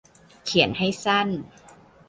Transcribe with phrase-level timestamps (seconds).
[0.45, 1.27] เขียนให้สั้น